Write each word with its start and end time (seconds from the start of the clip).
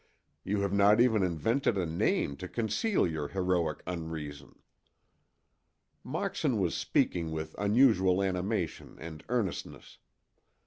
You 0.43 0.61
have 0.61 0.73
not 0.73 0.99
even 0.99 1.21
invented 1.21 1.77
a 1.77 1.85
name 1.85 2.35
to 2.37 2.47
conceal 2.47 3.05
your 3.05 3.27
heroic 3.27 3.83
unreason." 3.85 4.57
Moxon 6.03 6.57
was 6.57 6.73
speaking 6.73 7.29
with 7.29 7.53
unusual 7.59 8.23
animation 8.23 8.97
and 8.99 9.23
earnestness. 9.29 9.99